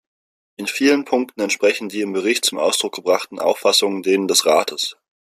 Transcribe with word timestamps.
In 0.55 0.65
vielen 0.65 1.05
Punkten 1.05 1.41
entsprechen 1.41 1.87
die 1.87 2.01
im 2.01 2.11
Bericht 2.11 2.43
zum 2.45 2.57
Ausdruck 2.57 2.95
gebrachten 2.95 3.37
Auffassungen 3.37 4.01
denen 4.01 4.27
des 4.27 4.47
Rates. 4.47 4.95